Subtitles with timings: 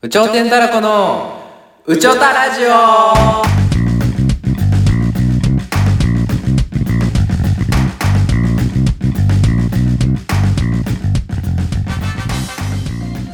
[0.00, 1.42] 宇頂天たらこの
[1.84, 2.68] 宇宙たラジオ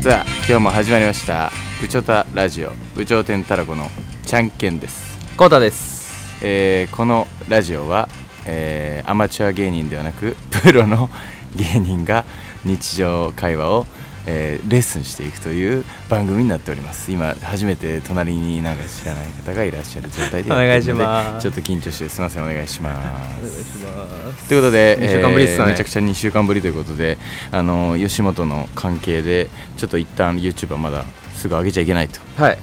[0.03, 1.53] さあ今日も始まりました
[1.85, 3.91] 「うちょたラジオうちょうてんたらこの
[4.25, 6.41] ちゃんけん」です、コータです。
[6.41, 8.09] えーこのラジオは、
[8.47, 11.11] えーアマチュア芸人ではなくプロの
[11.57, 12.25] 芸人が
[12.65, 13.87] 日常会話を、
[14.27, 17.13] えーレッスンしていくという番組になっております。
[17.13, 21.43] 今初めて隣になんか知らない方がいらっしゃる状態でお願いします。
[21.43, 22.95] ちょっと緊張してすみませんお願いしま
[23.45, 24.49] す。
[24.49, 25.67] ということで、二週間ぶりっすね。
[25.67, 27.19] めちゃくちゃ2週間ぶりということで、
[27.51, 31.05] あの吉本の関係で、ちょっと一旦 YouTube はまだ
[31.35, 32.21] すぐ上げちゃいけないと。
[32.43, 32.59] はい。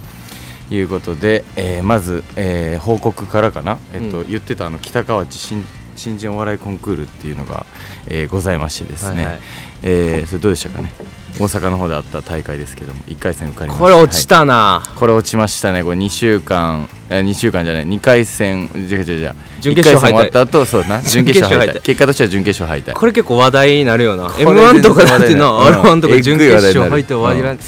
[0.71, 4.27] いうことで、えーまず、えー報告からかな、えっとうん。
[4.29, 5.65] 言ってたあの北河内新
[6.01, 7.65] 新人お笑いコンクールっていうのが、
[8.07, 9.39] えーございましてですね、はいはい。
[9.83, 10.91] えーそれどうでしたかね、
[11.39, 13.83] 大阪の方であった大会ですけども、1回戦受かりました。
[13.83, 14.27] これ落ちはい。
[14.39, 19.35] たな、これ落ちましたね、これ2週間、えー、2週間じゃない、2回戦、じゃじゃじゃ。
[19.59, 22.97] 準決勝敗退1回戦終わった後そうな、準決勝敗退、 結果としては準決勝敗退。
[22.97, 24.33] これ結構話題になるよな。
[24.39, 27.63] m 1とかだってな r 1とうんか準決勝えぐい話題になる入って終わりな、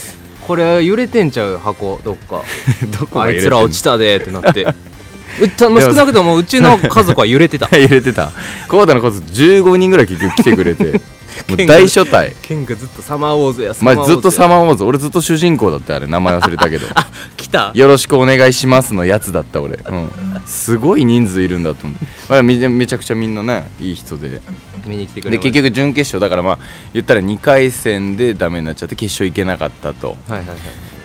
[0.47, 1.57] これ揺れてんちゃう？
[1.57, 1.99] 箱。
[2.03, 2.41] どっか。
[2.99, 4.65] どこあいつら落ちたでってなって
[5.59, 8.31] 少なくともうちの家族は揺れてた 揺れてた。
[8.67, 11.01] コーダのコース15人ぐらい結局来てくれて、
[11.49, 12.11] もう大所帯。
[12.41, 16.87] ケンがずっとサマーウォーズやまあずっとサマーウォーズ、俺ずっと主人公だってあれ、名前忘れたけど。
[17.37, 19.79] 来たよろしくお願いしますのやつだった俺。
[19.85, 20.11] うん。
[20.45, 22.05] すごい人数いるんだと思う。
[22.29, 24.41] まあ、めめちゃくちゃみんなね、いい人で。
[24.85, 26.59] 見に来てくれで、結局準決勝、だからまあ、
[26.93, 30.57] 言ったら2回戦でダメになっちゃって、決勝行けなかったとはいはいはい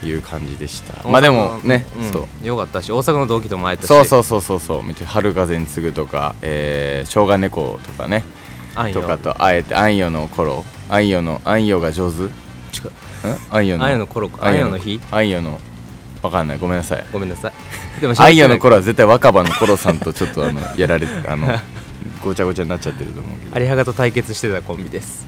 [0.03, 1.09] いう感じでした。
[1.09, 2.13] まあでもね、うん。
[2.13, 2.47] そう。
[2.47, 3.87] よかったし大阪の同期とも会えたし。
[3.87, 4.61] そうそうそうそう。
[4.61, 8.25] そうめっちゃ春風に次ぐとか、えー、生姜猫とかね。
[8.93, 10.65] とかとあえてあんよの頃。
[10.89, 12.23] あんよのあんよが上手。
[12.25, 12.31] ん
[13.51, 14.47] あんよのあんよの頃か。
[14.47, 15.01] あんよの日？
[15.11, 15.61] あんよの
[16.23, 16.59] わかんない。
[16.59, 17.05] ごめんなさい。
[17.13, 18.01] ごめんなさい。
[18.01, 21.49] でもあんよの頃は絶対若葉の頃さんとちょっとあのやられて あの
[22.23, 23.61] ごちゃごちゃになっちゃってると思うけど。
[23.61, 25.27] 有ハガと対決してたコンビです。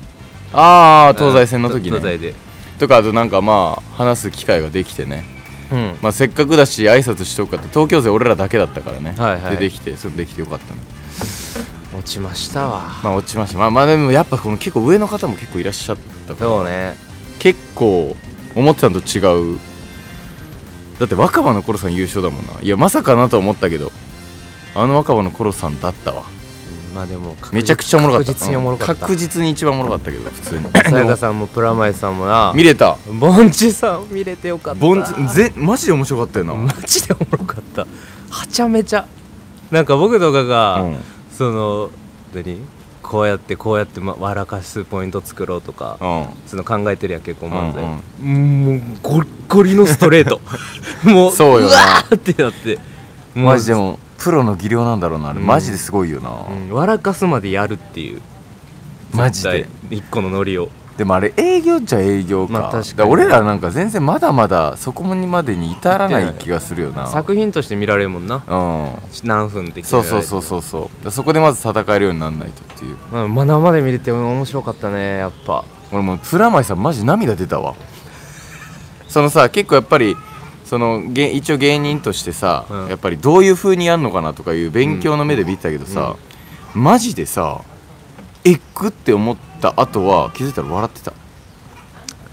[0.52, 1.98] ああ東西線の時ね。
[1.98, 2.34] 東西で
[2.80, 5.24] とかあとなんかまあ話す機会ができてね。
[5.70, 5.98] うん。
[6.02, 9.56] まあせっかくだし挨拶しとくかって東京勢俺らだけだったからね、はいはい。
[9.56, 10.80] でできてそれできてよかったね
[11.96, 13.00] 落ちましたわ。
[13.04, 13.58] まあ落ちました。
[13.58, 15.96] まあまあでもやっぱこの結構上の方も結構いらっしゃっ
[16.26, 16.50] たから。
[16.50, 16.96] そうね。
[17.38, 18.16] 結構
[18.54, 19.58] 思ってたのと違う。
[20.98, 22.60] だって若葉の頃さん優勝だもんな。
[22.62, 23.92] いやまさかなとは思ったけど
[24.74, 26.24] あの若葉の頃さんだったわ
[26.94, 28.32] まあでもめちゃくちゃおもろかった。
[28.32, 28.92] 確実におもろかった。
[28.92, 30.64] うん確実に一番おもろかったけど普通に。
[30.70, 32.52] さやかさんもプラマイさんもな。
[32.54, 32.96] 見れた。
[33.18, 34.80] ボンチさん見れてよかった。
[34.80, 37.86] ボンぜマジで面白かったよな、マジでおもろかった。
[38.30, 39.06] はちゃめちゃ。
[39.70, 40.96] なんか僕とかが、うん。
[41.36, 41.90] その
[42.34, 42.60] 何？
[43.02, 46.26] こうやってこうやって、ま、笑かすポイント作ろうとか、うん。
[46.46, 50.40] その考えてるやん結構漫才、うもうゴリゴリのストレート。
[51.02, 51.76] もうそうよな。
[51.76, 52.78] わーってなって。
[53.34, 55.30] マジでもプロの技量なんだろうな。
[55.30, 55.46] あれ、うん。
[55.46, 56.72] マジですごいよな、うん。
[56.72, 58.20] 笑かすまでやるっていう。
[59.12, 59.50] マジで。
[59.50, 59.98] 絶対。
[59.98, 60.68] 一個のノリを。
[60.96, 62.96] でもあれ営業っちゃ営業か,、まあ確かに。
[62.98, 67.06] だら俺らなんか全然まだまだそこにまでに至らない気がするよな。
[67.06, 68.44] 作品として見られるもんな。
[68.46, 68.92] うん。
[69.24, 70.82] 何分ってそうそうそううそうそう。
[70.82, 73.28] だからそこでまず戦えるようにならないとっていう。
[73.28, 75.64] まだまで見れて面白かったねやっぱ。
[75.90, 77.74] 俺もうプラマイさんマジ涙出たわ。
[79.08, 80.14] そのさ結構やっぱり
[80.70, 82.86] そのげ一応芸人としてさ、うん。
[82.86, 86.14] やっぱりどういう風にやるのかなとかいう勉強の目で見てたけどさ、
[86.74, 87.62] マジでさ
[88.44, 91.12] えっくって思った後は気づいたら笑ってた。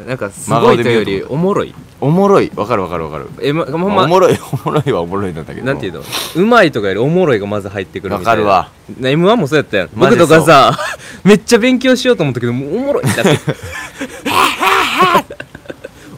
[0.06, 1.74] なんかすごいというよりおもろい。
[2.00, 2.52] おもろい。
[2.56, 3.28] わかるわかるわかる。
[3.42, 5.66] えまほんままあおもろい おもろいはおもろいなんだけど。
[5.66, 6.04] なんていうの？
[6.36, 8.44] うまいとかよりおもろいがまず入ってくるみたいな。
[8.44, 8.70] わか
[9.00, 9.90] な m 1もそうやったやん。
[9.96, 10.78] 僕とかさ
[11.26, 13.40] めっちゃ勉強しようと思ったけどもうおもろいだって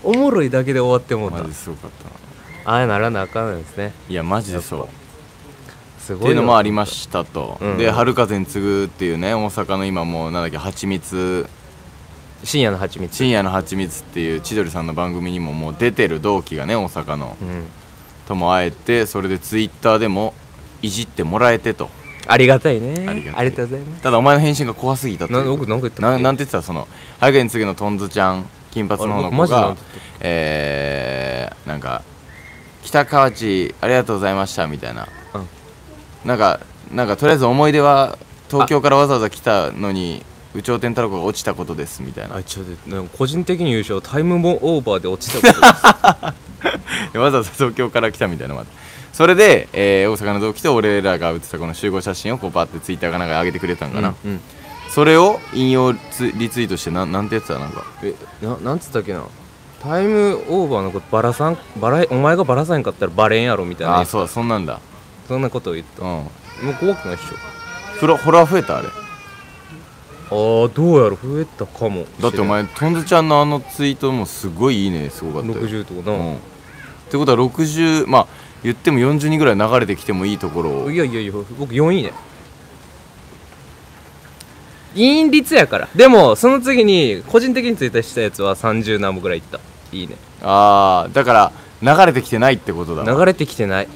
[0.10, 1.38] おもろいだけで終わってもうた。
[1.38, 2.06] マジですごかった
[2.72, 2.78] な。
[2.78, 3.94] ああならなあかんですね。
[4.10, 4.88] いやマジでそう
[6.00, 7.78] すごいっていうのもありまましたと、うん。
[7.78, 11.48] で春風に次ぐっていうね大阪の今もうなんだっけ蜂蜜。
[12.44, 13.16] 深夜の蜂蜜。
[13.16, 17.38] 深夜の蜂蜜っていう千鳥さんの番組にももう出てる同期がね大阪の。
[17.42, 17.66] うん。
[18.28, 20.34] とも会えてそれでツイッターでも
[20.82, 21.90] いじってもらえてと。
[22.28, 23.08] ありがたいね。
[23.08, 23.52] ありがたい。
[23.52, 24.04] とうございます。
[24.04, 26.02] ただお前の返信が怖すぎたってな僕なんか言ったっけ？
[26.02, 26.62] ななんて言ってた？
[26.62, 26.88] その
[27.20, 29.76] 春風に次ぐのトンズちゃん金髪の子が
[30.20, 32.04] えー、なんか
[32.84, 35.48] 「北河内ありがとうございました」みたいな、うん。
[36.26, 36.60] なんか
[36.92, 38.18] なんかとりあえず思い出は
[38.50, 40.24] 東京からわざわざ来たのに
[40.56, 42.38] 有頂天太郎が落ちたことですみたいな。
[42.38, 45.68] あちょっと個人的に優勝タイムオーバーで落ちたことで
[47.14, 47.18] す。
[47.18, 48.74] わざわざ東京から来たみたいなのがあって。
[49.14, 54.42] それで、えー大阪の同期と俺らが写ったこの集合写真をこうバーってツイッターかなんかに上げてくれたんかな、うんうん
[54.90, 57.86] それを引用ツリツイートしてなんなんてやつだなんか。
[58.04, 59.24] えななんつったっけな。
[59.82, 64.80] タイムオーバーのことバラさんバラお前がバラさんかったらバレんやろみたいなああそうだそんなんだ。
[65.28, 66.04] そんなことを言った。
[66.04, 66.10] うん。
[66.10, 66.26] も
[66.72, 67.24] う怖くないっし
[68.00, 68.88] フロフォロワー増えたあれ。
[68.88, 68.92] ょ
[70.32, 75.68] ああどうやろ増えたかもだってお前とんずちゃんのあのツイートもすごいいいねすごかったよ。
[75.68, 76.36] 60とかな、うん。
[76.36, 76.38] っ
[77.10, 78.28] てことは60まあ
[78.64, 80.92] 言っても40人ぐらい流れてきてもいいところを。
[80.92, 82.12] いやいやいや僕4位ね
[85.00, 85.88] いい率やから。
[85.96, 89.60] でもその次に個人的にツイートしたやつは30何本ぐらいいった。
[89.94, 90.16] いいね。
[90.42, 91.34] ああだか
[91.82, 93.20] ら流れてきてないってことだわ。
[93.20, 93.86] 流れてきてない。
[93.86, 93.94] くっ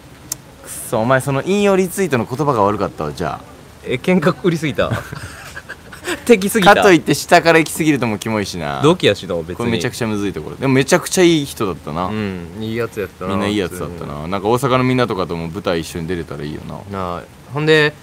[0.69, 3.41] そお前その引用リツイートの言葉が悪かったわじゃ
[3.85, 4.91] え喧嘩売りすぎた。
[6.25, 6.75] 敵すあぎた。
[6.75, 8.81] かといって下から行き過ぎるともうキモいしな。
[8.81, 9.55] 同期やしな別に。
[9.55, 14.25] これめちゃくちゃむずいところでもめちゃくちゃいい人だったな、うんいいやつやったなみんないいやつだったな。
[14.27, 16.75] なんか大阪のみんなとかとも舞台一緒に出れたらいいよな。
[16.97, 17.23] なあ
[17.53, 17.93] ほんで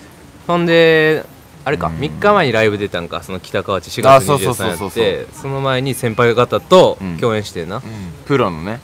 [0.47, 1.25] ほんで
[1.64, 1.94] あれか、うん。
[1.96, 7.18] 3日前にライブ出たんかその北川内4月あそうそうそう23そうやってその前に先輩方とうん。
[7.18, 7.82] 共演してんな。
[8.26, 8.80] プロのね。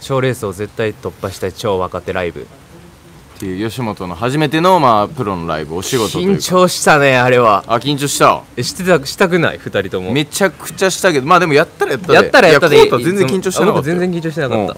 [0.00, 2.42] 賞、レースを絶対突破したい超若手ライブ。
[2.42, 7.64] っていう吉本の初めてのまあプロのライブお仕事緊張したねあれは。
[7.66, 8.42] あ緊張した。
[8.56, 10.12] えしてたしたくない？2人とも。
[10.12, 12.14] めちゃくちゃしたけどまあでもやったらやったで。
[12.14, 12.76] やったらやったで。
[12.76, 13.82] 全然緊張してなかった。
[13.82, 14.76] 全然緊張してなかった、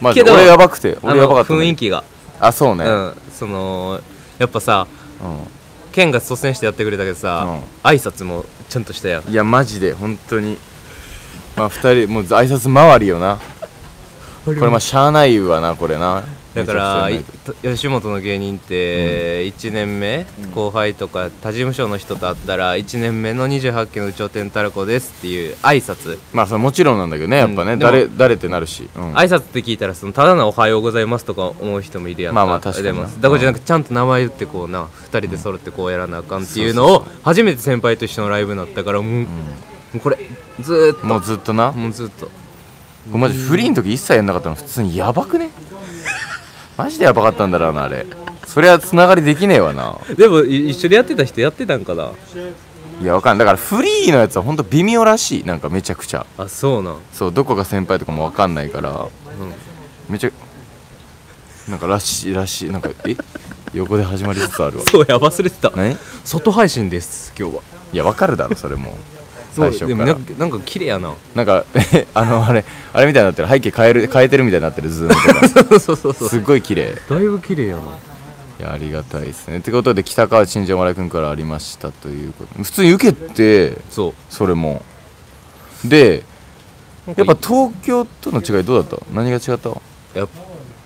[0.00, 1.58] マジでけど俺やばくて俺やばかったね。
[1.58, 2.04] 雰囲気が、
[2.40, 2.84] あそうね。
[2.86, 4.00] うんその
[4.38, 4.86] やっぱさ
[5.94, 9.30] ケンが率先してやってくれたけどさ、挨拶もちゃんとしたやん。
[9.30, 10.58] いやマジで本当に。
[11.56, 13.38] まあ二人もう挨拶回りよな。
[14.44, 16.24] これまあしゃあないわなこれな
[16.54, 17.08] だから
[17.62, 20.24] 吉本の芸人って1年目、
[20.54, 29.14] 後輩とか他事務所の人と会ったら1年目の28期の有頂天たらこですっていう挨拶、まあそれもちろんなんだけどねやっぱね、うん誰誰ってなるし、うん。
[29.14, 32.36] 挨拶って聞いたらそのただの「おはようございます」とか思う人もいるやんか。
[32.36, 33.04] まあまあ確かにな。
[33.04, 39.26] でもだからじゃなくてちゃんと名前言ってこうな2人で揃ってこうやらなあかんっていうのを初めて先輩と一緒のライブになったからもう,、も
[39.96, 40.18] うこれ
[40.60, 41.06] ずーっと。
[41.06, 41.72] もうずっとな？
[41.72, 42.26] もうずっと。
[42.26, 42.30] こ
[43.12, 44.54] れマジフリーの時一切やんなかったの。
[44.54, 45.50] 普通にやばくね？
[46.76, 48.06] マジでやばかったんだろうなあれ。
[48.46, 49.98] そりゃつながりできねえわな。
[50.16, 52.12] でもい一緒にやってた人やってたんかな？
[53.00, 53.46] いやわかんない。
[53.46, 55.44] だからフリーのやつはほんと微妙らしい。
[55.44, 56.26] なんかめちゃくちゃ。
[56.38, 56.98] あそうなん。
[57.12, 59.08] そうどこが先輩とかもわかんないから。
[60.08, 60.30] めちゃ
[61.68, 62.70] なんからしいらしい。
[62.70, 63.16] なんかえ？
[63.72, 64.84] 横で始まりつつあるわ。
[64.90, 65.72] そうや忘れてた。
[65.74, 67.62] 何外配信です今日は。
[67.92, 68.96] いやわかるだろそれも
[69.54, 71.12] 最初でもなんかなんか綺麗やな。
[71.34, 73.48] なんかえ あのあれあれみたいになってる。
[73.48, 75.78] 背景変える変えてるみたいになってるズームとか。
[75.80, 76.94] そうそうそうすっごい綺麗。
[77.08, 77.82] だいぶ綺麗やな。
[77.82, 79.58] いやありがたいですね。
[79.58, 82.62] ってことで北川陳情丸くんからありましたということ。
[82.62, 84.14] 普通に受けてそう。
[84.30, 84.82] それも。
[85.84, 86.22] で
[87.06, 89.04] やっぱ東京との違いどうだった？
[89.12, 89.70] 何が違った？
[90.18, 90.28] やっ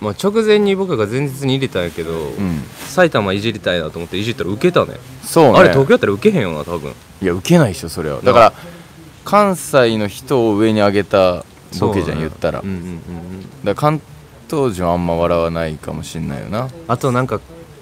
[0.00, 2.62] まあ、直前に僕が前日に入れたんやけど、うん。
[2.86, 4.98] 埼玉いじりたいなと思っていじったら受けたね。
[5.24, 5.58] そうね。
[5.58, 6.92] あれ東京やったら受けへんよな多分。
[7.20, 8.20] いや受けないでしょそれは。
[8.22, 8.52] だから
[9.24, 11.44] 関西の人を上に上げた
[11.80, 12.60] ボケじゃん言ったら。
[12.60, 13.64] うんうんうんうん。
[13.64, 14.00] だ関
[14.48, 16.68] 東人はあんま笑わないかもしんないよな。
[16.86, 17.40] あとなんか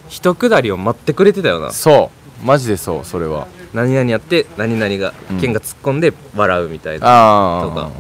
[0.09, 1.71] 一くだりを待ってくれてたよな。
[1.71, 2.11] そ
[2.43, 2.47] う。
[2.47, 3.47] マジでそうそれは。
[3.75, 5.41] 何々やって何々が、うん。
[5.41, 7.07] 剣が突っ込んで笑うみたいな。
[7.07, 7.91] ああとか。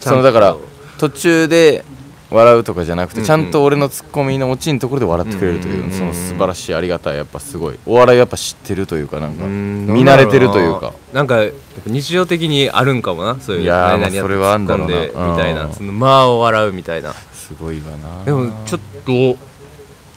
[0.00, 0.56] そのだから
[0.98, 1.84] 途中で
[2.30, 9.86] 笑うとかじゃなくて、ちゃんと俺のツッコミのオチのところで笑ってくれるという,、その素晴らしいありがたいやっぱすごいお笑いやっぱ知ってるというかなんかうん。
[9.86, 10.92] 見慣れてるというか。
[11.12, 11.44] なんか
[11.86, 15.32] 日常的にあるんかもなそういういやそれはあんだろうな。
[15.32, 15.66] みたいな。
[15.66, 17.12] うんその間を笑うみたいな。
[17.12, 18.24] すごいわな。
[18.24, 19.38] でもちょっと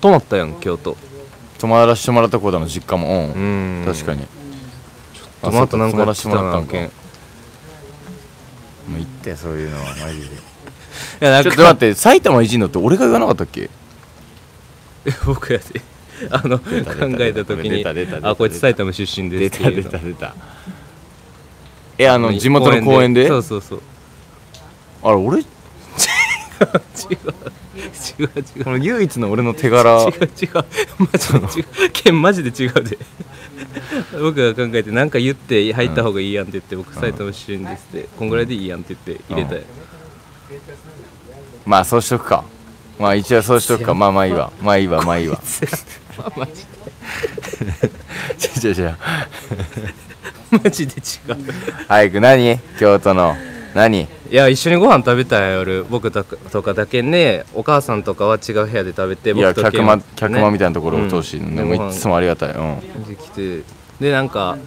[0.02, 0.96] 泊まったやん京都。
[1.60, 3.34] 泊まらせてもらった子だの実家も。
[3.36, 3.84] う、うん。
[3.84, 4.26] ん確かに。
[5.42, 6.72] 泊まったなんか泊まらせてもらったんか。
[6.72, 6.90] けんい
[8.88, 10.38] もう言ってそういうのはマジで
[11.20, 13.70] やなんちょっと待って埼玉いじんのって俺が言わなかったっけ？
[15.26, 15.82] 僕やで。
[16.32, 19.92] あの考出た出たえた時に出た出た出たあこいつ埼玉出身ですっていうの。
[19.92, 20.36] 出た
[22.00, 23.28] えあの地元の公園で？
[23.28, 23.82] そうそうそう。
[25.04, 25.42] あれ俺？
[25.42, 25.48] 違う
[28.20, 28.64] 違う違う。
[28.64, 30.02] この唯一の俺の手柄。
[30.04, 30.66] 違う違う。
[31.00, 31.92] マジで違う。
[31.94, 32.98] 剣マジで違うで。
[34.20, 39.62] 僕が考えて何か言って入った方がいいやんって言って僕埼玉出身ですってこんぐらいでいいやんって言って入れたよ
[41.66, 42.44] まあそうしとくか。
[43.00, 43.94] まあ一応そうしとくか。
[43.96, 44.52] まあまあいいわ。
[44.62, 45.02] まあいいわ。
[45.04, 45.40] まあいいわ。
[46.36, 46.64] マジ
[48.66, 48.86] 違う違う違う。
[48.86, 48.96] で
[50.64, 51.38] マジで違う。
[51.88, 52.60] 早く何？
[52.80, 53.36] 京都の。
[53.76, 54.08] 何？
[54.30, 60.04] いや一緒にご飯食べたんや夜僕とかとかだけねお母さんとかは違う部屋で食べていや僕と客間ね。
[60.16, 61.56] 客間みたいなところを通し、うん。
[61.56, 62.50] でもいつもありがたい。
[62.50, 63.04] うん。
[63.06, 63.62] で来て
[64.00, 64.58] でなんか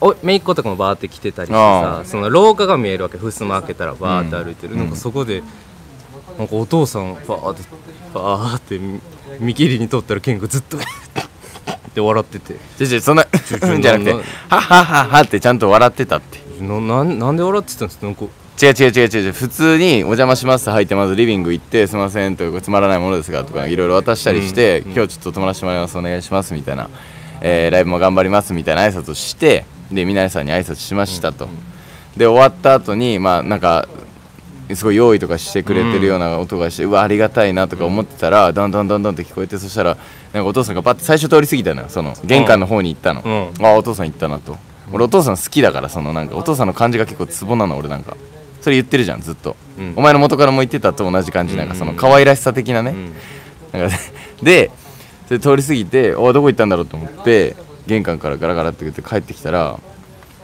[0.00, 3.18] お姪っ子とかもバーって来てたりしてあさその廊下が見えるわけ。
[3.18, 4.80] 襖開けたらバーって歩いてる、うん。
[4.80, 5.42] なんかそこで
[6.38, 7.62] なんかお父さんバーって
[8.14, 9.00] バーって見
[9.40, 10.80] 見切りに通ったらケンがずっとっ
[11.94, 12.56] て笑ってて。
[12.78, 16.40] じゃじゃそんな じゃなくてなはっはっはっはってちゃんと笑ってたって。
[16.60, 18.06] ななんなんで笑ってたんですか？
[18.06, 18.24] なんか
[18.62, 26.88] 違う違う違う違う普通に「お邪魔します」って入ってまずリビング行って「すいません」とか「つまらないものですが」とかいろいろ渡したりして、今日ちょっと泊まらせてもらいますお願いします」みたいな、
[27.42, 31.48] えーライブも頑張りますみたいな挨拶をしてで皆さんに挨拶しましたと、
[32.16, 33.88] で終わった後にまあなんか
[34.74, 38.70] すごい用意とかしてくれてるような音がして、うわありがたいなとか思ってたら、どん。
[38.72, 39.96] どんどんどんって聞こえてそしたら
[40.32, 41.88] なんかお父さんがパッて最初通り過ぎたのよ。
[41.88, 44.56] その玄関の方に行ったの、うあお父さん行ったなと。
[44.92, 48.16] 俺お父さん好きだからそのなんかお父さんの感じが結構ツボなの俺なんか。
[48.60, 49.92] それ言ってるじゃんずっと、うん。
[49.94, 52.94] お前の元からも言ってたと同じ感じなんかその可愛らしさ的なね、う
[53.76, 53.80] ん。
[53.80, 53.96] なんか
[54.42, 54.72] で
[55.28, 57.54] 通り過ぎておどこ行ったんだろうと思って
[57.86, 59.78] 玄関からガラガラって言って帰ってきたら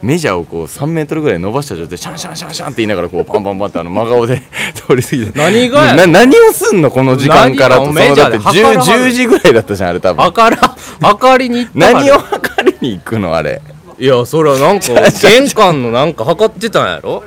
[0.01, 4.41] メジャーをこう3メートルぐらい伸ばした状態でシャンシャンシャンシャンって言いながらこうパンパンパンってあの真顔で
[4.75, 5.39] 通り過ぎて。
[5.39, 5.95] 何がや？
[5.95, 7.85] な何をすんのこの時間からと。
[7.85, 10.25] そのだってメジャーで 10, 測らん10時ぐらいだったじゃんあれ多分。
[10.25, 13.61] あから明かりに行った何を測りに行くのあれ。
[13.97, 14.87] いやそれはなんか
[15.21, 17.23] 玄関のなんか測ってたんやろ？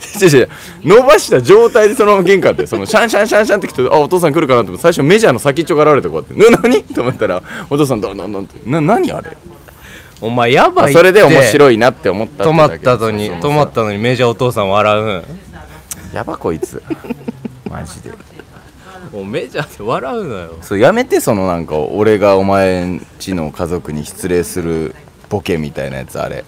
[0.20, 0.48] 違う違う。
[0.84, 9.36] 伸ばした状態でそのまま玄関ってそのシャンシャンシャンシャンって来てあお父さん来るかなと思って最初メジャーの先っちょが現れてこうやって「な何?」と思ったらお父さんどんどんどんってな何あれ?
[10.20, 15.04] お前やばいってそれで面白いなって思った止まったのに止まったのにメジャーお父さん笑う。
[15.04, 15.22] ん
[16.14, 16.82] やばこいつ。
[17.70, 18.10] マジで。
[19.12, 20.54] もうメジャーで笑うなよ。
[20.62, 24.94] そうやめてそのなんか俺がお前んちの家族に失礼する
[25.28, 26.44] ボケみたいなやつあれ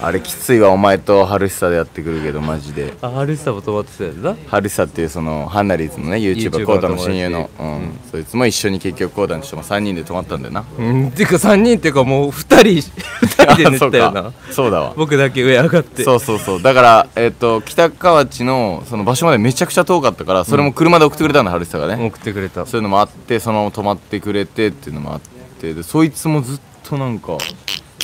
[0.00, 2.94] あれきついわお前と春久でやってくるけどマジで。
[3.00, 4.36] あハルスタも止まってたやつだ？
[4.48, 7.36] 春久っていうそのハンナリーズのね YouTuber コータの親友の。
[7.36, 10.64] 友達うん、そいつも一緒に結局コータの人も3人で泊まったんだよな。
[10.78, 12.90] うんてか3人っていうかもう2人
[13.26, 14.20] 2人で寝てたよな。
[14.20, 14.52] あそうか。
[14.52, 14.94] そうだわ。
[14.96, 16.04] 僕だけ上上がって。
[16.04, 16.62] そうそうそう。
[16.62, 22.66] だから、えっと北河内のその場所までめちゃくちゃ遠かったからそれも車で送ってくれたんだ、春久がね、送ってくれた。
[22.66, 25.20] そういうのもあってそのまま泊まってくれてっていうのもあっ
[25.60, 27.38] てでそいつもずっとなんか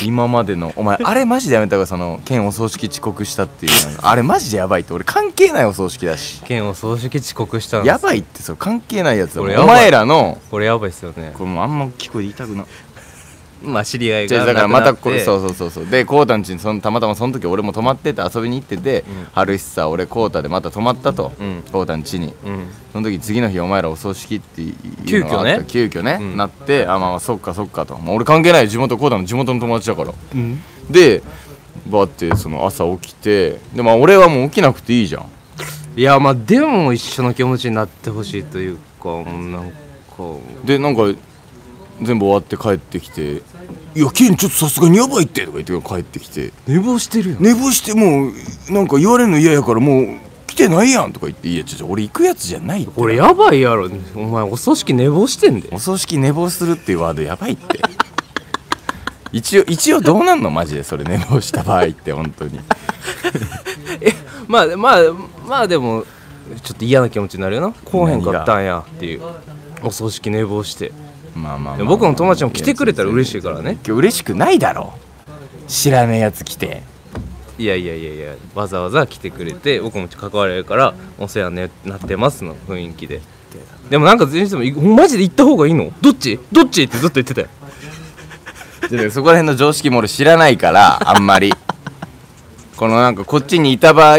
[0.02, 6.40] 今までのお前 あれマジでやめた方がその県お葬式遅刻したっていうなんかあれマジでやばいって俺関係ないお葬式だし。
[6.44, 9.42] 県を葬式遅刻したんですやばいってそう関係ないやつだ。
[9.42, 9.66] もんこれやばい。
[9.66, 11.32] お前らのこれやばいっすよね。
[11.34, 12.62] これもうあんま聞こえて言いたくな。
[12.62, 12.66] い
[13.64, 15.86] まあ知り合いがあだからまたこそうそうそうそう。
[15.86, 21.62] でコウタんちにそのたまたまその時俺も泊まってて遊びに行ってて、春久さ俺コウタでまた泊まったと、うん。
[21.70, 22.34] コウタんちに。
[22.44, 22.66] うん。
[22.92, 24.74] その時次の日お前らお葬式ってい
[25.20, 25.64] うのがあった。
[25.64, 26.36] 急遽ね、うん。
[26.36, 30.12] なってあまあまあそっかそっかと、まあ、俺関係ないよ地元コウタの地元の友達だから。
[30.34, 30.62] うん。
[30.90, 31.22] で
[31.86, 35.26] バーってその朝起きてでまあ俺はもう起きなくていいじゃん。
[35.94, 39.76] いやまあでも一緒の気持ちになってほしいというかもうなんか。
[40.64, 41.02] でなんか
[42.04, 43.42] 全部終わって帰ってきて
[43.94, 50.06] 「いやケンちょっとさすがにやばいって」とか言って帰ってきて寝坊してるよ寝坊してもうなんか言われるの嫌やからもう
[50.46, 52.92] 来てないやんとか言って「いやちょちょ俺行くやつじゃないって。
[52.96, 53.90] 俺やばいやろ。
[54.14, 57.80] お前お葬式寝坊してんでお葬式寝坊するっていうワードやばいって。
[59.32, 62.60] 一応一応どうなんのマジでそれ寝坊した場合って本当に。
[64.46, 64.98] まあまあ
[65.48, 66.04] まあでも
[66.62, 67.72] ちょっと嫌な気持ちになるよな。
[67.84, 69.22] こうへんかったんやっていう。
[69.82, 70.92] お葬式寝坊して
[71.34, 73.72] まあまあまあ、僕の友達も来てくれたら嬉しいからね。
[73.72, 74.92] 今日嬉しくないだろ。
[75.66, 76.82] 知らねえやつ来て。
[77.58, 83.20] いやいやいやいやわざわざ来てくれて僕も関われるからお世話になってますの雰囲気で。
[83.88, 85.92] でもなんか全然もマジで行った方がいいの？
[86.00, 86.40] どっち？
[86.50, 86.84] どっち？
[86.84, 87.48] ってずっと言ってたよ。
[88.90, 91.52] でそこら辺の常識も俺知らないからあんまり。
[92.76, 94.18] このなんかこっちにいた場合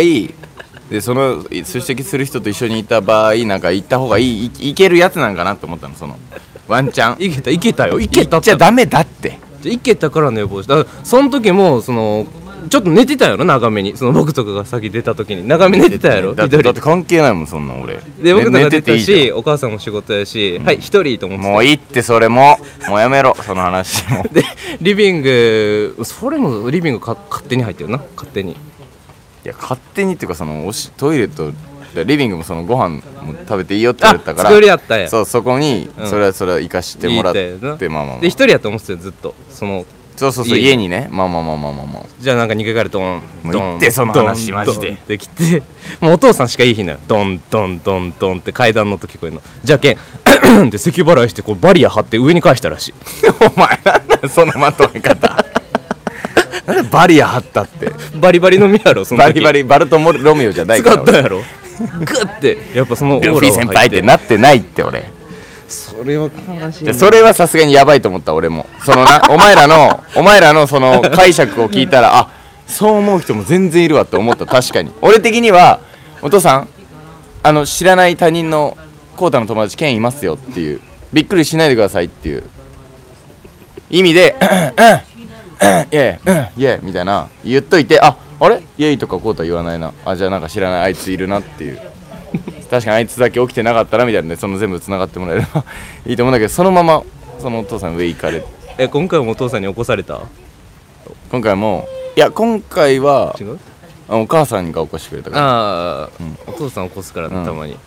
[0.89, 6.17] でその出席する人と一緒にいた場合なんか行った方がいいいいけるやつなんかなと思ったのその
[6.67, 7.17] ワンチャン。
[7.19, 7.99] 行けた行けたよ。
[7.99, 8.37] 行けた。
[8.37, 9.39] 行っちゃダメだって。
[9.63, 12.27] 行けたから寝坊したその時もその
[12.69, 13.97] ちょっと寝てたやろ長めに。
[13.97, 15.47] その僕とかが先出た時に。
[15.47, 16.33] 長め寝てたやろ？
[16.33, 17.99] だってだって関係ないもんそんなん俺。
[18.21, 22.57] で僕とねか出たしお母さんも仕事やし、はい一人と思ってもういいってそれも。
[22.87, 24.23] もうやめろその話も。
[24.31, 24.43] で
[24.81, 28.01] リビングそれもリビングか勝手に入ってるな。
[28.15, 28.51] 勝手に。
[28.51, 28.55] い
[29.43, 31.51] や勝手にっていうかそのおしトイレと
[32.05, 35.09] リビングもそのご飯も食べていいよって言われたからあ作りやったんや。
[35.09, 36.07] そうそこにうん。
[36.07, 38.19] それはそれは行かしてもらって、まあまあまあ。
[38.19, 39.35] で一人やと思ってたよずっと。
[39.49, 39.85] その
[40.15, 40.89] そうそうそう家に。
[40.89, 41.07] ね。
[41.11, 42.03] まあまあまあまあまあまあ。
[42.19, 45.63] じゃあなんか2階からドンもうドン言ってその話ドンマジでドンってきて。
[45.99, 49.41] もうお父さんしかいい日なのドンドンドンドンって階段の音聞こえるの。
[49.63, 49.97] じゃけん
[50.67, 52.93] って咳払いしてこうバリア張って上に返したらしい。
[53.55, 55.45] お前なんだそのまとめ方。
[56.91, 57.91] バリア張ったって。
[58.15, 59.25] バリバリのみやろその時。
[59.25, 61.01] バリバリバルトモロミオじゃないから。
[61.01, 61.41] 俺使ったやろ
[61.79, 65.11] グッてやっぱそのオーラルフィ先輩ってなってないって俺。
[65.67, 66.93] それは悲しい。
[66.93, 68.67] それはさすがにやばいと思った俺も。
[68.85, 72.29] そのな お前らのお前らのその解釈を聞いたらあ
[72.67, 74.45] そう思う人も全然いるわって思った。
[74.45, 74.91] 確かに。
[75.01, 75.79] 俺的には
[76.21, 76.67] お父さん
[77.41, 78.77] あの知らない他人の
[79.15, 80.79] コータの友達ケンいますよっていう。
[81.11, 82.43] びっくりしないでくださいっていう。
[83.89, 87.27] 意味で「うんうんうんイエーうんイエー」みたいな。
[87.45, 88.61] 言っといてあああれ？
[88.77, 89.93] イエイとかコータ言わないな。
[90.05, 91.79] あじゃあなんか知らないあいついるなっていう。
[92.69, 94.35] 確かにあいつだけ起きてなかったなみたいなね。
[94.35, 95.63] その全部つながってもらえれば。
[96.05, 97.03] いいと思うんだけどそのまま
[97.39, 98.43] そのお父さん上行かれ
[98.77, 100.19] え今回もお父さんに起こされた？
[101.31, 103.59] 今回もいや今回は違う？
[104.09, 105.43] あお母さんが起こしてくれたから。
[105.45, 106.37] ああ、うん。
[106.47, 107.45] お父さん起こすからねうん。
[107.45, 107.77] たまに、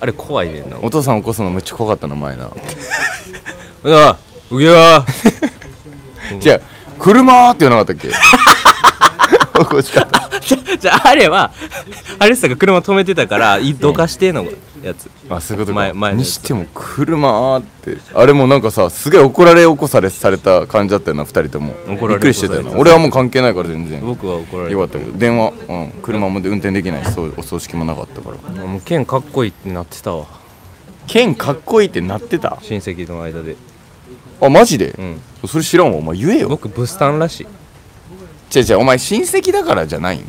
[0.00, 0.76] あれ怖いねんな。
[0.80, 2.48] お父さん起こすのめっちゃ怖かったの前な
[3.82, 4.16] うわ
[4.50, 5.04] うげわ。
[6.38, 6.60] じゃあ
[7.00, 8.14] 車って言わなかったっけ？
[9.64, 10.30] 起こし方
[10.78, 11.50] じゃああれは
[12.18, 14.46] アレッサが車止めてたからいどかしての
[14.82, 15.10] やつ。
[15.28, 15.74] あそういうことか。
[15.76, 21.74] 前前にしても車ってあれもなんかさすげえ怒られ起こされされた感じだったよな2人とも。
[21.88, 22.72] 怒られびっくりしてたよな。
[22.76, 24.00] 俺はもう関係ないから全然。
[24.00, 27.04] 僕は怒られるよかったけど電話、うん、車も運転できない。
[27.04, 28.66] しそうお葬式もなかったから。
[28.66, 30.26] もう剣かっこいいってなってたわ。
[31.06, 32.58] 剣かっこいいってなってた？
[32.62, 33.56] 親戚の間で。
[34.40, 34.94] あマジで？
[34.98, 35.20] う、ん。
[35.46, 35.96] それ知らんわ。
[35.98, 36.48] お前言えよ。
[36.48, 37.46] 僕ブスタンらしい
[38.54, 40.24] 違う違うお前親戚だからじゃないんい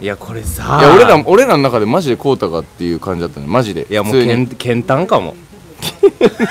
[0.00, 3.86] いやこれさや俺ら俺らの中でマジでこうたかっていう感じだったねマジで。
[3.90, 4.46] いやもう普通に。
[4.46, 5.34] 剣剣短かも。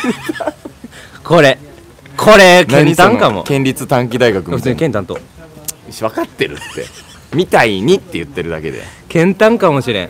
[1.23, 1.57] これ
[2.17, 3.43] これ剣何その短かも。
[3.43, 4.71] 県立短期大学みたいな。
[4.71, 5.17] に剣短と。
[5.89, 6.85] 分かってるって。
[7.33, 8.83] みたいにって言ってるだけで。
[9.07, 10.09] 剣短かもしれん。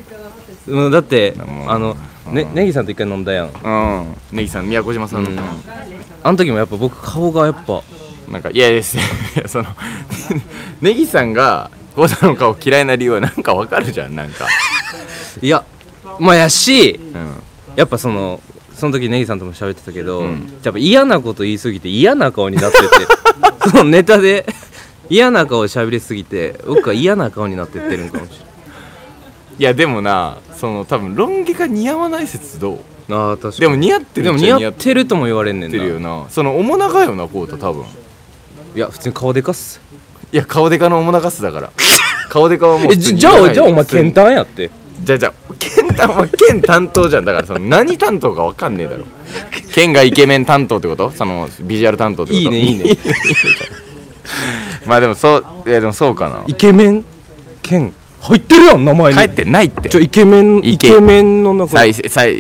[0.66, 1.36] うんだって
[1.68, 1.96] あの
[2.32, 3.52] ねネギさんと一回飲んだやん。
[3.64, 4.16] うん。
[4.32, 5.40] ネギさん宮古島さんの、うん。
[6.24, 7.84] あの時もやっぱ僕顔がやっぱ。
[8.30, 8.84] なんかいやいやい
[9.42, 9.66] やその
[10.82, 14.48] ネギさんがコウタの顔嫌いな理由はなんかわかるじゃんなんか、
[15.42, 15.64] いや
[16.20, 17.44] まあやしうん、
[17.76, 18.42] やっぱその
[18.78, 20.60] その時ネギさんとも喋ってたけど、うん。
[20.64, 22.86] やっぱ嫌なこと言いすぎて嫌な顔になってて
[23.72, 24.46] そのネタで
[25.10, 28.30] 嫌な顔喋りすぎて僕は嫌な顔になってってるんかもし
[29.58, 29.64] い。
[29.64, 32.78] やでもなその多分ロン毛が似合わない説どう？
[33.10, 33.60] れないああ確かに。
[33.62, 35.08] でも似合ってる似合ってる。
[35.08, 35.78] とも言われんねんな。
[35.78, 36.26] 似合ってるよな。
[36.30, 37.84] その面長よなコウタ多分。
[38.76, 39.82] いや普通に顔でかっす
[40.32, 41.72] いや顔デカの面長すだから。
[42.30, 44.70] 顔デカはもうえじじゃあじゃあお前剣担短やって。
[45.04, 47.26] じゃあじゃあ剣担は剣担当じゃん。
[47.26, 49.06] だからその何担当かわかんねえだろ。
[49.74, 51.12] 剣がイケメン担当ってこと？
[51.12, 52.42] そのビジュアル担当ってこと？
[52.42, 52.98] いいねいいね。
[54.86, 56.44] まあでもそういやでもそうかな。
[56.48, 57.06] イケメン？
[57.62, 59.20] 剣入ってるやん名前に。
[59.20, 59.88] 帰ってないって。
[59.90, 60.88] ちょイケメンイケ。
[60.88, 61.72] イケメンの中。
[61.78, 62.36] 最最最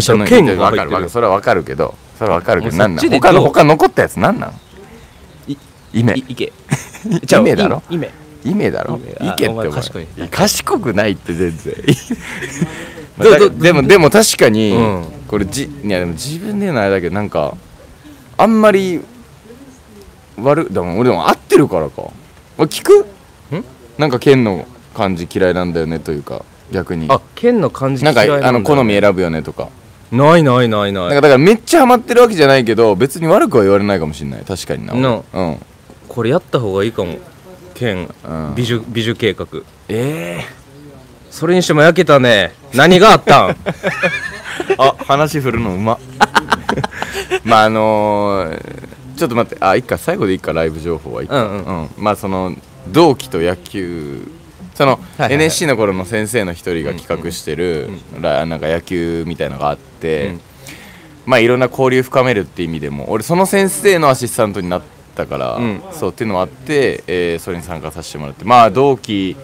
[0.00, 1.10] 初の剣がわ入ってるかるわかる。
[1.10, 1.94] それはわかるけど。
[2.18, 2.76] それはわかるけど。
[2.76, 4.52] もうなん他の他残ったやつなんなん？
[5.48, 5.56] い
[5.92, 6.14] イメ
[7.10, 7.82] いいけイメだろ？
[7.90, 8.10] イメ
[8.44, 9.00] イメだろ？
[9.20, 9.68] イケってお前。
[9.68, 11.74] 前賢い賢くないって全然。
[13.58, 15.04] でもでも確かに、うん。
[15.26, 17.56] これじいやでも自分で言うのあれだけどなんか
[18.36, 19.00] あんまり
[20.38, 22.02] 悪でも俺でも合ってるからか。
[22.58, 23.00] あ聞く？
[23.00, 23.64] ん？
[23.98, 27.06] なんか剣の感じ嫌いなんだよねというか逆に。
[27.08, 29.68] あ剣の感じなんか嫌いあの好み選選ぶよねとか。
[30.12, 31.08] ないないないない。
[31.08, 34.44] なんかだからめっちゃハマってるわけじゃないけど別に悪くは言われないかもしれない。
[34.46, 34.94] 確かにな。
[34.94, 35.58] なうん
[36.16, 37.18] これやった方がいいかも。
[37.74, 38.08] 剣。
[38.24, 38.54] うん。
[38.56, 39.46] 美女美女計画。
[39.90, 40.40] え
[41.30, 42.54] それにしても焼けたね。
[42.72, 43.50] 何があったん？
[43.50, 43.54] え
[44.78, 45.98] あ話振るのうま。
[47.44, 48.86] まああのー
[49.18, 49.62] ちょっと待って。
[49.62, 49.98] あいっか。
[49.98, 51.36] 最後でいいかライブ情報はいっか。
[51.36, 51.88] うんうん。
[51.98, 52.54] まあその
[52.88, 54.22] 同期と野球。
[54.74, 57.90] そのはいはい NSC の頃の先生の一人が企画してる、
[58.22, 60.40] らなんか野球みたいのがあって、うん。
[61.26, 64.82] まあいろんな交流深めるって意味でも俺その先生のアシスタントになっ
[65.16, 65.82] たから、うん。
[65.92, 69.36] そうっていうのもあって、えーそれに参加させてもらってまあ同期、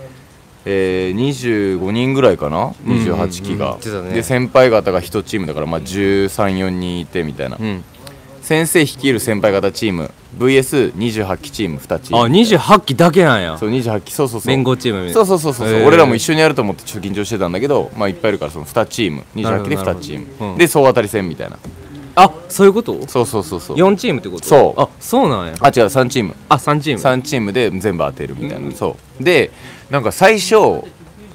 [0.64, 7.82] えー、25人ぐらいかな？28期が、うんうんねで先輩方が1チームだから、まあ、134人いてみたいな、うん。
[8.42, 13.58] 先生率いる先輩方チーム VS28 期チーム2チーあム28期だけなんや。
[13.58, 14.48] そう28期そうそうそう。
[14.48, 15.87] 連合チームそうそうそうそう、へー。
[15.87, 19.24] 俺らも一緒にやると思ってちょっと緊張してたんだけどまあいっぱいいるからその2チーム。
[19.35, 21.58] 28期で2なるほどチーム、うんで総当たり戦みたいな
[22.14, 23.07] あそういうこと？
[23.09, 23.77] そうそうそうそう。
[23.77, 24.44] 4チームってこと？
[24.46, 24.81] そう。
[24.81, 25.55] あそうなんや。
[25.61, 26.35] あ違う3チーム。
[26.48, 27.01] あ3チーム。
[27.01, 29.25] 3チームで全部当てるみたいな、そう。
[29.25, 29.51] で
[29.90, 30.57] なんか最初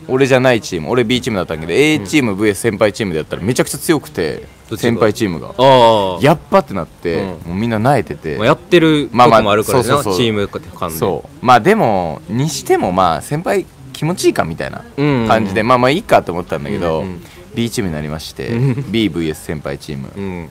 [0.08, 5.50] 俺じゃないチーム俺 B チームだったんだけど、A チーム VS 先輩チームでやったらめちゃくちゃ強くて先輩チームが。
[5.58, 7.28] ああやっぱってなって、うん。
[7.28, 10.26] もうみんな慣れてて、まあやってるとまあまあこもあるからなチそうそうそう。
[10.26, 11.46] ームそう。
[11.46, 15.22] まあでもにしてもまあ先輩気持ちいいかみたいなうん。
[15.22, 17.22] うん感じで、まあまあいいかと思ったんだけど、うんうん
[17.58, 18.72] B チームになりましてうん。
[18.92, 20.12] BVS 先輩チーム。
[20.16, 20.50] うん。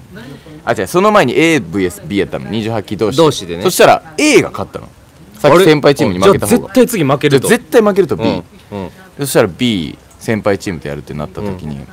[0.65, 2.51] あ違うその前に AVSB やったの。
[2.51, 3.17] 28期同士。
[3.17, 3.63] 同士でね。
[3.63, 4.89] そしたら A が勝ったの。
[5.35, 6.59] さっき先輩チームに負けた方が。
[6.59, 7.47] じゃあ絶対次負けると。
[7.47, 8.35] 絶対負けると B、うん。
[8.73, 8.91] うん。
[9.19, 11.87] そしたら B 先輩チームとやるってなった時に、ちょっ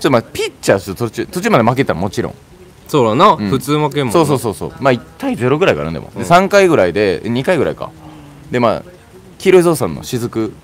[0.00, 2.34] とまあピッチャー途中途中まで負けたらもちろん。
[2.88, 3.50] そうだな、ん。
[3.50, 4.72] 普通負けんもそうそうそうそう。
[4.80, 6.22] まあ1対0ぐらいかなでも、うん。
[6.22, 7.90] で3回ぐらいで2回ぐらいか。
[8.50, 8.82] でまあ
[9.36, 10.54] 黄色いゾウさんの雫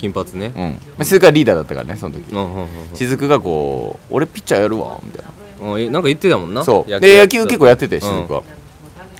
[0.00, 0.52] 金髪ね。
[0.56, 0.62] うん。
[0.62, 2.24] まあ雫がリーダーだったからねその時。
[2.30, 5.30] うんうんうん雫がこう俺ピッチャーやるわみたいな。
[5.72, 6.64] うんえなんか言ってたもんな？
[6.64, 7.00] そう。
[7.00, 8.02] で野球結構やっててうん。
[8.02, 8.42] 雫は、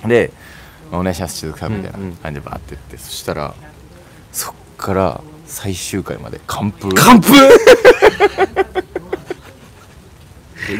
[0.07, 0.31] で
[0.91, 2.11] お願いします雫さんみたいなうんうん。
[2.15, 3.53] 感じでバーって言ってそしたら
[4.31, 6.89] そっから最終回まで完封。
[6.95, 7.33] 完封？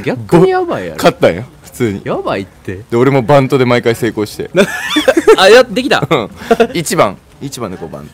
[0.04, 0.96] 逆にやばいやろ。
[0.96, 2.02] 勝ったんよ普通に。
[2.06, 2.78] やばいって。
[2.90, 4.50] で俺もバントで毎回成功して。
[5.38, 6.00] あやできた。
[6.00, 6.26] うん。
[6.28, 8.14] 1番1番でこうバンで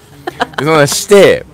[0.59, 1.45] そんなんして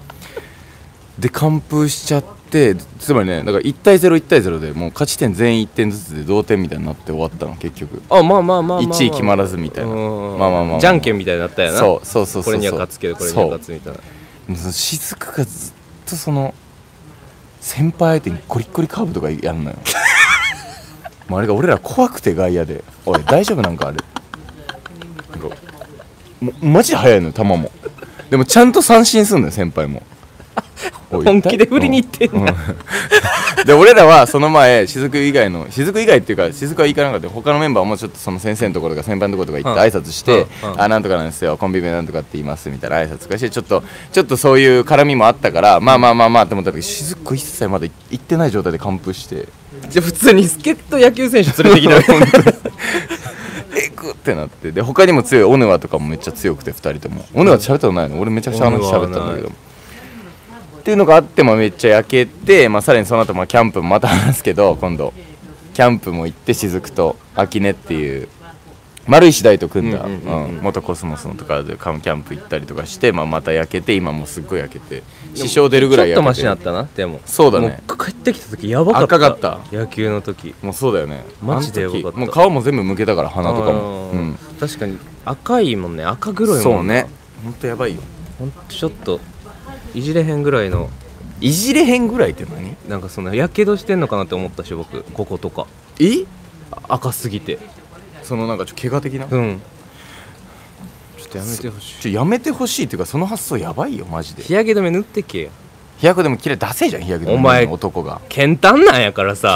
[1.24, 8.02] で完封しちゃってつまりねだから1対01対0でもう勝ち点全員1点ずつで同点みたいになって終わったの結局。
[8.10, 9.92] あまあまあまあまあ、まあ、1位決まらずみたいな。
[9.94, 9.96] う
[10.36, 10.38] ん。
[10.38, 10.80] まあまあまあまあ。
[10.82, 11.80] じゃんけんみたいになったよな。
[11.80, 12.52] そうそうそうそう。
[12.52, 14.00] これには勝つけどこれには勝つみたいな。
[14.00, 15.74] そうその雫がずっ
[16.06, 16.54] とその
[17.62, 19.78] 先輩相手にゴリッゴリカーブとかやんのよ。
[21.30, 23.98] もうあれが俺ら怖くて外野で「おい大丈夫なんかあれ」
[26.42, 27.72] もうマジで速いのよ球も。
[28.30, 30.04] でもちゃんと三振すんのよ先輩も
[31.22, 32.56] 本気で振りに行ってんだ、
[33.66, 37.30] で俺らはその前雫以外の雫以外っていうか雫は行かなかった。
[37.30, 40.72] 他のメンバーもちょっとその先生のところとか先輩のところとか行って挨拶してうん。
[40.74, 41.58] うん「あなんとかなんですよ。
[41.58, 49.48] コンビ名なんとかって言います」みたいな挨拶とかしてちょっとちょっとそういう絡みもあったからまあまあまあまあって思ったけど雫一切まだ行ってない状態で完封して
[49.90, 52.20] じゃあ普通に助っ人野球選手連れてきたよ
[53.76, 54.72] えぐってなって。
[54.72, 57.26] で他にも強いオネワとかもめっちゃ強くて2人とも。
[57.34, 58.20] オネワ喋ったことないの？
[58.20, 59.52] 俺めちゃくちゃあの人喋ったんだけど
[60.84, 65.14] っていうのがあってもめっちゃ焼けて、まあ、さらにその後まあキャンプもまた話すけど今度
[65.74, 68.28] キャンプも行って雫と秋音っていう
[69.08, 70.58] 丸石大と組んだ、うんうんうんうん。
[70.58, 75.04] うん元コスモスのとかでキャンプ行ったりとかして、まあ、また焼けて今もうすっごい焼けて
[75.36, 77.22] 支障出るぐらいちょっとマ焼けてシになったなでも。
[77.26, 77.82] そうだね。
[77.88, 79.16] もう帰ってきた時やばかった。
[79.16, 79.60] 赤かった。
[79.76, 80.54] 野球の時。
[80.62, 81.26] もうそうだよね。
[81.42, 82.20] マジであの時よかった。
[82.20, 86.04] もう顔も全部むけたから鼻とかも、うん、確かに赤いもんね。
[86.04, 87.08] 赤黒いもんそうね。
[87.44, 88.02] ほんとやばいよ。
[88.40, 89.20] ほんとちょっと
[89.94, 90.90] いじれへんぐらいの。
[91.42, 92.76] いじれへんぐらいって何？
[92.88, 95.68] なんかそのやけどしてんのかなって思ったし僕こことか。
[96.00, 96.26] え？
[96.72, 97.60] あ赤すぎて。
[98.24, 99.62] そのなんかちょっと怪我的な、うん。
[101.18, 102.02] ちょっとやめてほしい。
[102.02, 104.44] ちょやめてほしいっていうかその発想やばいよマジで。
[104.44, 105.44] 日焼け止め塗ってけ。
[105.44, 105.50] や
[106.00, 108.22] 日焼けでも綺麗出せじゃん日焼けでもお前男が。
[108.30, 109.56] 健単なんやからさ。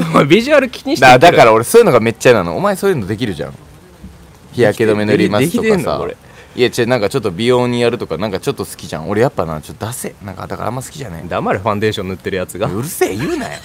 [0.00, 2.56] お前ビジュアル気にしてだだからら俺そういうのがめっちゃ嫌なの。
[2.56, 3.54] お前そういうのできるじゃん。
[4.52, 6.16] 日焼け止め塗りますとできてかさんのこれ
[6.56, 9.08] いや違うなんかちょっと美容にやるとかなんかちょっと好きじゃん。
[9.08, 10.14] 俺やっぱなちょっと出せ。
[10.24, 11.28] なんかだからあんま好きじゃねえ。
[11.28, 12.66] 黙れファンデーション塗ってるやつが。
[12.66, 13.60] うるせえ言うなよ。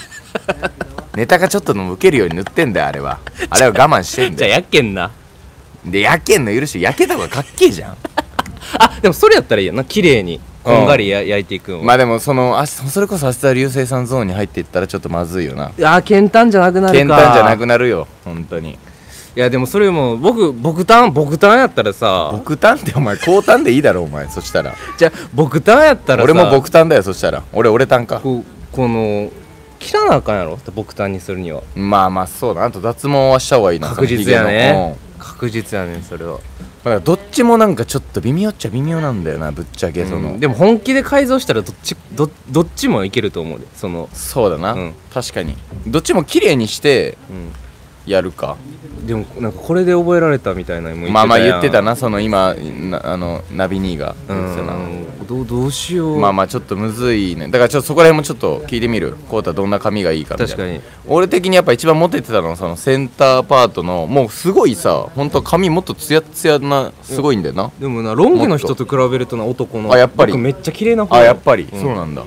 [1.15, 3.19] ネタがちょっとでも受けるように塗ってんだよあれは。
[3.50, 5.12] あれは我慢してんじゃあやけんな。
[5.86, 7.98] で焼けんの許し焼けた方がかっけえじゃん。
[8.80, 9.84] あでもそれやったらいいやな。
[9.84, 11.84] 綺麗にこんがりや焼いていくんは。
[11.84, 15.72] まあでもそのあそれこそ明日流星さんゾーンに入っていったらちょっとまずいよな。
[15.84, 16.93] あ健単じゃなくなるか。
[16.93, 18.78] 健単じゃなくなるよ本当に
[19.36, 22.30] いやでもそれも僕僕単僕単やったらさ。
[22.32, 24.76] 僕単ってお前高単でいいだろお前そしたら。
[24.98, 26.24] じゃあ僕単やったらさ。
[26.24, 27.43] 俺も僕単だよそしたら。
[27.52, 28.19] 俺俺単か。
[28.19, 29.32] こうこの
[29.80, 30.60] 切らなあかんやろ？
[30.76, 31.63] 僕単にするには。
[31.76, 32.63] まあまあそうだ。
[32.63, 34.96] あと脱毛はした方がいいな確実やね。
[35.17, 36.36] 確実やねそれは。
[36.36, 36.39] うん
[36.84, 44.10] だからどっちもなんかちょっと微妙っちゃ微妙なんだよなぶっちゃけその、うんでも本気で改造したらどっちどどっちもいけると思うでその。
[44.12, 44.93] そうだな、うん。
[45.13, 45.56] 確かに。
[45.88, 47.17] どっちも綺麗にして
[48.05, 48.57] やるか。
[49.05, 54.15] でもなんかこれで覚えられたみたいなまあまあ言ってたななその今なあのナビ兄が。
[54.29, 55.03] うん。
[55.25, 56.19] どうどうしよう。
[56.19, 57.47] まあまあちょっとむずいね。
[57.47, 59.15] だからちょっとそこら辺もちょっと聞いてみる。
[59.29, 60.81] こうたどんな髪がいいか確かに。
[61.07, 69.91] 俺的にやっぱ一番モテてたのはそのセンターパートのもうすごいさ本当髪もっとツヤツヤなすごいんだよな、でもなロン毛の人と比べるとな男の。
[69.93, 70.33] あやっぱり。
[70.33, 71.15] 僕めっちゃ綺麗な方。
[71.15, 71.81] あやっぱり、うん。
[71.81, 72.23] そうなんだ。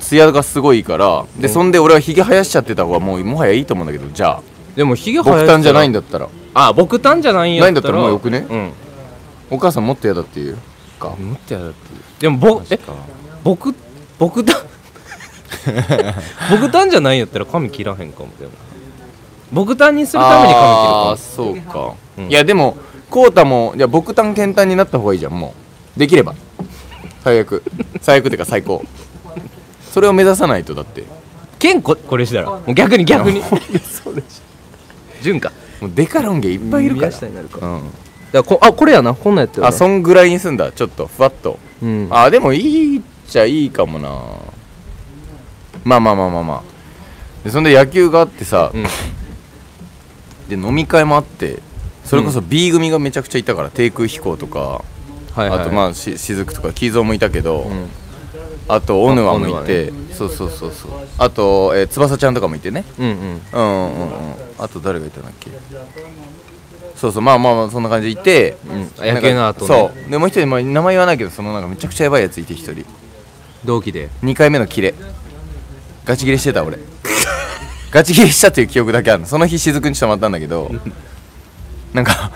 [0.00, 1.24] ツヤがすごいから。
[1.38, 6.28] でそんで俺はひげ生やしちゃってた方がもうもはやいいと思うんだけどじゃあでもひげ生や僕単じゃないんだだったら。
[6.54, 7.66] あ僕単じゃないんやったら。
[7.66, 8.46] ないんだったらもうよくね？
[8.48, 8.72] うん。
[9.50, 10.58] お母さんもっと嫌だっていう
[11.00, 11.08] か。
[11.08, 11.76] もっとやだって
[12.20, 12.78] でもぼえ
[13.42, 13.74] 僕
[14.18, 14.56] 僕単
[16.50, 18.52] 僕単じゃないんやったら髪切らへんかもでも。
[19.52, 22.28] 僕単にするために髪切るかあーそうか、うん。
[22.28, 22.76] いやでも
[23.08, 25.54] こうたもいや僕単健単になった方がいいじゃんも
[25.96, 25.98] う。
[25.98, 26.34] できれば。
[27.24, 27.62] 最悪。
[28.02, 28.84] 最悪っていうか最高。
[29.90, 31.04] それを目指さないとだって。
[31.58, 32.50] ケンここれしたら。
[32.50, 33.40] もう逆に逆に
[35.22, 35.52] 潤か。
[35.80, 37.08] もうデカロン毛いっぱいいるから。
[37.08, 37.66] 宮下になるか。
[37.66, 37.94] うん、だか
[38.32, 40.72] らこあこれやなこんなんやったよなあそんぐらいにすんだ。
[40.72, 41.58] ちょっとふわっと。
[41.82, 42.08] うん。
[42.10, 44.10] あでもいいっちゃいいかもな。
[45.84, 46.62] まあまあまあまあまあ。
[47.44, 48.84] でそんで野球があってさ、うん。
[50.48, 51.60] で飲み会もあって
[52.04, 57.88] それこそ B 組がめちゃくちゃいたから低空飛行とか、はいはいあとまあし雫とかキーゾーもいたけど、うん
[58.68, 60.90] あとオヌワもいて、そうそうそうそう。
[61.18, 62.84] あと、えー翼ちゃんとかもいてね。
[62.98, 63.14] うんうん。
[63.14, 64.34] うんうんうんうん。
[64.58, 65.50] あと誰がいたんだっけ？
[66.96, 68.90] そうそうまあまあまあそんな感じでいて、うん。
[69.06, 69.66] 野球の後ね。
[69.66, 70.10] そう。
[70.10, 72.84] でもう一人、まあ、名前言わないけどそのなんかめちゃくちゃやばいやついて一人。
[73.64, 74.94] 同期で？2回目のキレ。
[76.04, 76.78] ガチギレしてた俺。
[77.90, 79.26] ガチギレしたっていう記憶だけあるの。
[79.26, 80.70] その日雫にしてもらったんだけど。
[81.92, 82.32] なんか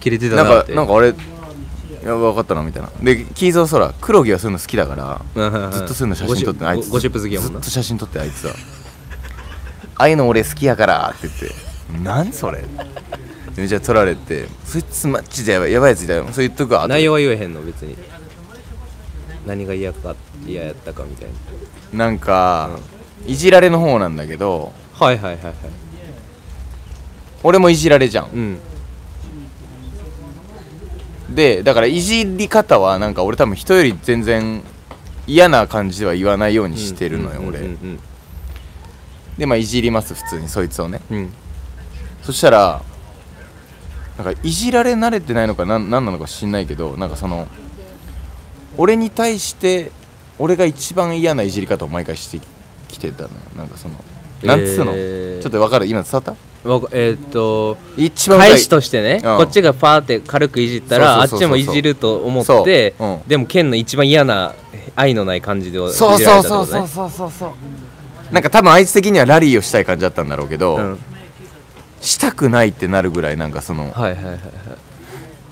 [0.00, 1.14] 切れてたなんなってかなんか俺
[2.02, 2.90] いや分かったなみたいな。
[3.02, 6.90] でキーゾーそら黒木はそういうの好きだからずっとそういうの写真撮ってあいつ。
[6.90, 7.60] ゴシップ好きやもんな。
[7.60, 8.54] ずっと写真撮ってあいつは。
[9.96, 11.54] ああいうの俺好きやからって言って。
[12.02, 12.64] 何それ。
[13.54, 16.24] でじゃあ撮られてそいつマッチでやばいやばいやついたよ。
[16.32, 17.96] そう言っとくわ内容は言えへんの別に。
[19.46, 20.14] 何が嫌か
[20.46, 21.28] 嫌やったかみたい
[21.92, 21.98] な。
[22.06, 22.70] なんか、
[23.26, 24.72] いじられの方なんだけど。
[24.92, 25.54] はいはいはいはい。
[27.42, 28.30] 俺もいじられじゃん。
[28.32, 28.58] うん
[31.30, 34.62] でだからいじり方はなんか俺多分人より全然
[35.26, 38.00] 嫌な感じでは言わないようにしてるのよ、うん俺、うん
[39.38, 41.00] でまあいじります普通にそいつをね。
[41.10, 41.32] うんうん。
[42.22, 42.82] そしたら
[44.18, 47.48] なんかいじられ慣れてないのかなんなんなのか知んないけどなんかその
[48.76, 49.92] 俺に対して
[50.38, 52.38] 俺が一番嫌ないじり方を毎回して
[52.88, 53.34] きてたのよ。
[53.56, 53.94] なんかその
[54.42, 55.42] なんつうの、えー。
[55.42, 55.86] ちょっと分かる？
[55.86, 56.34] 今伝わった？
[56.92, 59.36] えーっと一番返しとしてね、うん。
[59.38, 63.06] こっちがパーって軽くいじったらあっちもいじると思って、う。
[63.06, 63.22] ん。
[63.26, 64.54] でもケンの一番嫌な
[64.94, 68.34] 愛のない感じでいじそうられそうそうそうそうそうそう。
[68.34, 70.98] なんか多分あいつ的にはラリーをしたい感じだったんだろうけど、うん。
[72.00, 74.40] したくないってなるぐらいなんかその、はいはいはいはい。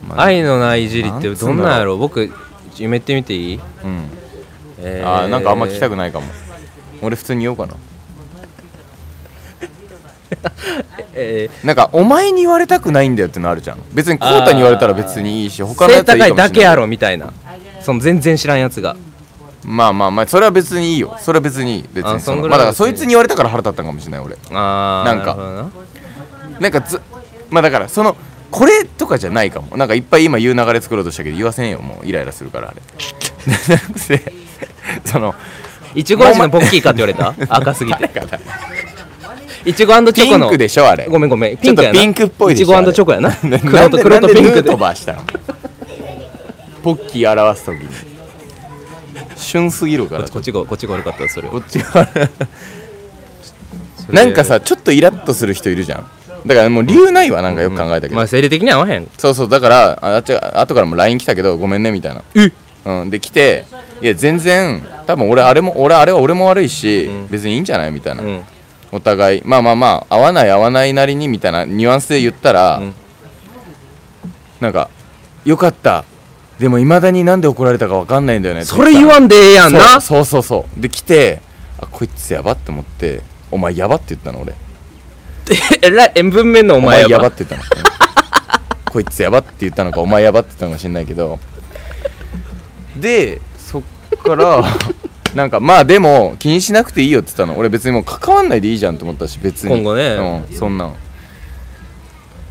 [0.06, 1.84] まあ愛のないいじりってどんなんやろ？
[1.84, 1.98] ろう。
[1.98, 2.30] 僕
[2.76, 4.08] 言ってみていい、うん。
[4.80, 6.26] えあーなんかあんま聞きたくないかも。
[7.00, 7.74] 俺普通に言おうかな
[11.14, 13.78] えなんかお前に言われたくないんだよってのあるじゃん。
[13.92, 15.66] 別にコータに言われたら別にいいしー。
[15.66, 16.48] 他のやつはいいかもしれない。
[16.48, 17.32] だけやろみたいな。
[17.82, 18.96] その全然知らんやつが。
[19.64, 21.16] まあまあまあそれは別にいいよ。
[21.20, 21.84] それは別にいい。
[21.92, 22.20] 別あに。
[22.20, 24.36] そのそんぐまあだからそいつに言われたから腹立ったんかもしれない俺。
[24.50, 25.14] あー。
[25.14, 25.26] なんか。
[25.26, 25.70] るほどな
[26.60, 27.00] なんかず
[27.50, 28.16] まあだからその
[28.50, 29.76] これとかじゃないかも。
[29.76, 31.80] なんかいっぱい今言う流れ作ろうとしたけど言わせんよ。
[31.80, 32.82] もうイライラするからあれ。
[34.18, 34.32] で
[35.04, 35.34] その
[35.94, 37.34] いちご味のポッキーかって言われた？
[37.54, 38.06] 赤すぎて。
[38.06, 38.40] だから
[39.64, 41.06] いちごチョピンコのクでしょあれ。
[41.06, 41.56] ごめんごめん。
[41.56, 43.28] ちょっとやなピンクっぽいでしょいちごチョコやな。
[43.42, 44.70] な黒と黒とピンクで。
[44.70, 45.22] したの？
[46.82, 47.88] ポッキー表す時に。
[49.36, 50.28] 旬すぎるから。
[50.28, 51.48] こっちがこっちが悪かったそれ。
[51.48, 52.08] こっちが
[54.10, 56.10] なんかさちょっとイラッとする人いるじゃん。
[56.46, 59.08] だからもう理由ないわなんかよく考えたけど、まあ生理的に合わへん。
[59.18, 59.48] そうそう。
[59.48, 62.22] だからああっちが後からも LINE 来たけどごめんねみたいな。
[62.34, 62.52] え？
[62.84, 63.66] うん、で来て
[64.00, 67.28] いや全然多分俺あれも俺あれは俺も悪いし、うん。
[67.28, 67.92] 別にいいんじゃない？
[67.92, 68.44] みたいな、うん
[68.92, 69.42] お互い。
[69.44, 72.94] まあまあまあ合わない合わないなりにみたいなニュアンスで言ったら、うん。
[74.60, 74.90] なんか
[75.44, 76.04] よかった。
[76.58, 78.64] でもいまだになんで怒られたかわかんないんだよね。
[78.64, 80.00] それ言わんでええやんな。
[80.00, 81.40] そうそうそうで来て
[81.80, 84.54] あこいつやばって思ってお前やばって言ったの俺。
[85.80, 87.08] えらいえ文面のおお前やば。
[87.08, 87.82] 前やばって言ったの。
[88.90, 91.38] こいつやばって言ったのかお前やばって言ったのか知んないけど。
[92.96, 93.82] でそっ
[94.22, 94.64] から
[95.34, 97.58] なんかまあでも気にしなくていいよって言ったの。
[97.58, 99.74] 俺別にもう関わんないでいいじゃんと思ったし別に。
[99.74, 100.16] 今後ね。
[100.48, 100.88] うんそんなん。
[100.90, 100.92] っ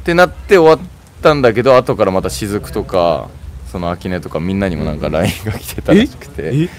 [0.04, 0.90] てなって終わっ
[1.22, 3.30] たんだけど後からまた雫とか
[3.72, 6.70] その秋音とかみんなにもなんか LINE が来てたらしくて。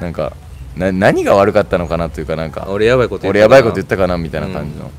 [0.00, 0.36] なんか
[0.76, 4.90] な何が悪かったのかなというかなんか俺やばいこと言った俺やばいこと言ったかなみたいな感じの、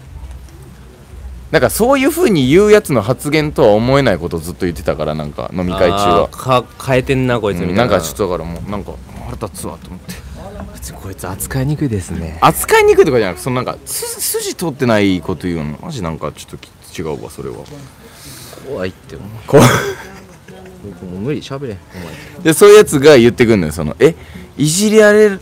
[1.52, 6.28] なんかそういうふうに言うやつの発言とは思えないことをずっと言ってたからなんか飲み会中は。
[6.28, 8.94] か変えてんなこいつみたいな、うんなんかちょっとだからもうなんか
[9.26, 10.28] 腹立つわと思って。
[10.94, 12.38] こいつ扱いにくいですね。
[12.42, 17.58] 扱いにくいとかじゃなくてそのなんかす筋通ってないこと言うのマジなんかちょっと違うわそれは。
[18.68, 19.30] 怖いって思う。
[19.48, 19.62] こう
[20.86, 21.78] 僕もう無理しゃべれ。
[22.44, 24.16] でそういうやつが言ってくんのよそのえ
[24.58, 25.42] いじられる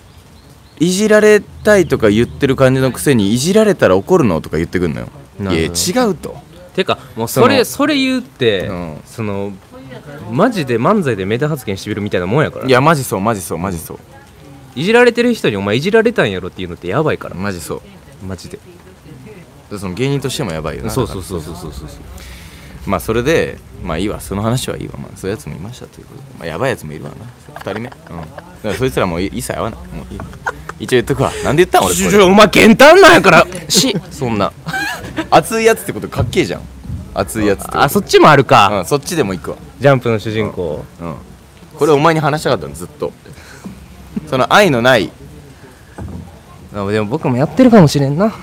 [0.80, 5.08] いじられたいとか言ってる感じのくせにいじられたら怒るのとか言ってくんのよ
[5.40, 6.36] いや違うと。
[6.76, 9.02] てかもうそれそそれ言うって、うん。
[9.06, 9.52] その
[10.32, 12.66] マジで漫才でメタ発言してみるみたいなもんやから。
[12.66, 14.00] いやマジそうマジそうマジそう。
[14.76, 17.36] いじられてる人にお前いじられたんやろっていうのってやばいから。
[17.36, 17.82] マジそう。
[18.26, 18.60] マジで
[19.72, 19.78] で。
[19.78, 20.90] その芸人としてもやばいよな。
[20.90, 21.90] そうそうそうそうそうそう
[22.88, 27.18] まあそれでまあいいわその話はいいわ、まあ、そういうやつもいましたということで、まあ、やばいやつもいるわな。
[27.60, 27.88] 2人目うん。
[27.88, 27.98] だか
[28.64, 29.80] らそいつらもう一切会わない。
[29.80, 30.20] もういい。
[30.80, 31.32] 一応言っとくわ。
[31.44, 32.24] なんで言ったん俺これ。
[32.24, 33.14] お前減反なん？
[33.14, 34.52] やからしそんな。
[35.32, 36.62] 熱いやつってことかっけえじゃん。
[37.14, 37.82] 熱いやつってこと。
[37.82, 39.58] あそっちもあるか、うん、そっちでも行くわ。
[39.80, 40.84] ジャンプの主人公。
[41.00, 41.16] うん。
[41.78, 42.74] これお前に話したかったの？
[42.74, 43.12] ずっと。
[44.28, 45.12] その愛のない。
[46.74, 48.34] あでも僕もやってるかもしれんな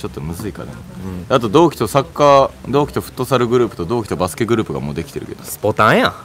[0.00, 0.72] ちょっとむずいかな、
[1.28, 5.44] あと同期とサッカー同期とフットサルグループと同期とバスケグループがもうできてるけど。
[5.44, 6.14] スポタンや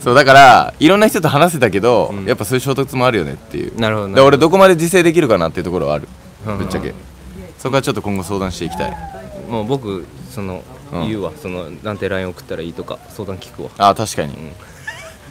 [0.00, 2.24] そうだからいろんな人と話せたけど、うん。
[2.26, 3.76] やっぱそういう衝突もあるよねっていう。
[3.76, 4.48] なるほどなで俺ど。
[4.48, 6.06] こまで自制できるかなっていうところはある。
[6.46, 6.94] うんぶっちゃけ。
[7.58, 8.96] そこはちょっと今後相談していきたい。
[9.50, 11.08] もう僕その、うん。
[11.08, 11.32] 言うわ。
[11.42, 13.70] そのなんて LINE 送ったらいいとか相談聞くわ。
[13.78, 14.52] あ確かに、ん。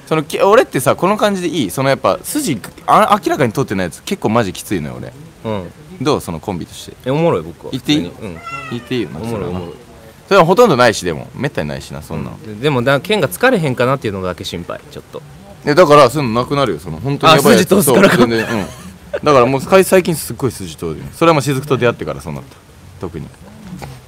[0.07, 1.71] そのき俺ってさこの感じでいい？
[1.71, 5.07] そのやっぱ筋あ明らかに通ってないやつ結構マジきついのよ俺。
[5.07, 5.24] うん
[6.01, 6.21] どう？
[6.21, 6.97] そのコンビとして。
[7.05, 7.71] えおもろい僕は。
[7.71, 8.11] 言っていい？
[8.71, 9.09] 言っていいよ。
[9.09, 9.75] なおもろいおもろい。
[10.27, 11.27] それはほとんどないしでも。
[11.35, 12.31] めったにないしなそんな。
[12.31, 15.21] の、ででもだ剣が疲れへんかなっていうのだけ心配ちょっと。
[15.65, 16.97] えだからそういうのなくなるよその。
[16.99, 17.69] 本当にあやばいやつ。
[17.69, 18.29] 筋通すからうん。
[18.29, 21.05] だからもう最近すっごい筋通るよ。
[21.13, 22.55] それはもう雫と出会ってからそうなった。
[22.99, 23.27] 特に。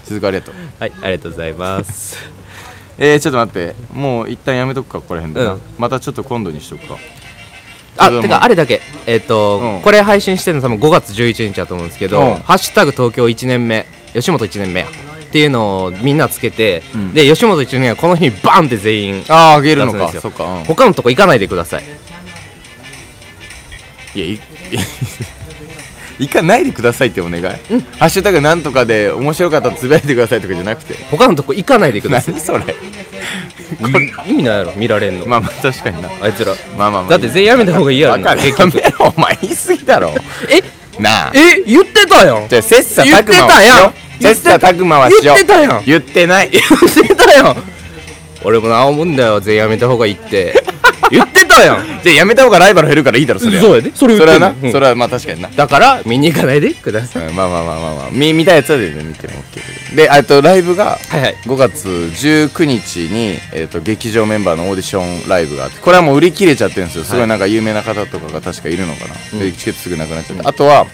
[0.05, 0.55] 雫ありがとう。
[0.79, 2.17] はいありがとうございます。
[2.97, 3.75] えー、ちょっと待って。
[3.93, 5.61] もう一旦やめとくかここら辺でな、うん。
[5.77, 6.97] またちょっと今度にしとくか
[7.97, 8.81] あてかあれだけ。
[9.05, 9.81] えっ、と、うん。
[9.81, 12.35] これ配信してるの多分5月11日だと思うんですけど「うん。
[12.35, 17.13] ハッシュタグ東京1年目吉本1年目や」っていうのをみんなつけて、うん。
[17.13, 20.11] で吉本1年目はこの日にバンって全員あああげるのか。
[20.19, 21.83] そうん、他のとこ行かないでください。
[24.15, 24.39] いやい
[26.19, 30.95] 行かないでくださいってお願い、ハッシュタグなんとかで面白かったらつぶやいてくださいとかじゃなくて。
[31.11, 32.33] 他のとこ行かないでください。
[32.33, 32.75] 何それ。
[34.27, 36.09] 意味ないやろ見られんの、まあまあ確かにな。
[36.21, 36.53] あいつら。
[36.77, 37.09] まあまあまあ。
[37.09, 38.13] だって全員やめた方がいいやろ。
[38.13, 38.41] わかる。
[38.47, 40.15] やめろお前言い過ぎだろ。
[40.49, 41.01] え？
[41.01, 41.31] なあ。
[41.35, 41.61] え？
[41.63, 42.47] 言ってたやん。
[42.47, 44.23] じゃあ切磋琢言って磨はしよう。
[44.23, 45.23] 切磋琢磨はしよう。
[45.23, 45.85] 言ってたやん。
[45.85, 46.49] 言ってない。
[46.51, 47.63] 言ってたやん。
[48.43, 49.39] 俺もな思うんだよ。
[49.39, 50.63] 全員やめた方がいいって
[51.11, 52.01] 言ってたやん。
[52.03, 53.63] じゃあやめた方がライバル減るからいいだろそれは。
[53.63, 53.91] そうやで。
[53.95, 55.49] それそれはな、それはまあ確かにな。
[55.49, 57.27] だから見に行かないでください。
[57.27, 60.09] うんまあまあまあまあまあ見見たいやつは全然見ても OK で。
[60.09, 61.35] あとライブがはいはい。
[61.45, 67.03] 5月19日に、えー、と劇場メンバーのオーディションライブがあってこれはもう売り切れちゃってるんですよ。
[67.03, 69.29] すごいなんか有名な方とかが確かいるのかな、チ
[69.65, 70.85] ケットすぐなくなっちゃって、あとは